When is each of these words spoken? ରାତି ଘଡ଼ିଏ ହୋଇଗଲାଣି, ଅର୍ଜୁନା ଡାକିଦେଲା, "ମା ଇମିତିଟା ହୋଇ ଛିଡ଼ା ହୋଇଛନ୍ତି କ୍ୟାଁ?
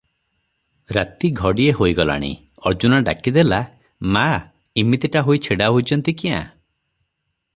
ରାତି 0.95 1.29
ଘଡ଼ିଏ 1.39 1.73
ହୋଇଗଲାଣି, 1.79 2.29
ଅର୍ଜୁନା 2.69 3.01
ଡାକିଦେଲା, 3.09 3.61
"ମା 4.15 4.25
ଇମିତିଟା 4.85 5.25
ହୋଇ 5.31 5.45
ଛିଡ଼ା 5.49 5.71
ହୋଇଛନ୍ତି 5.77 6.19
କ୍ୟାଁ? 6.23 6.43